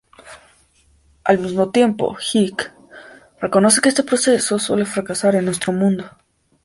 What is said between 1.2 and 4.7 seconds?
Al mismo tiempo, Hick reconoce que este proceso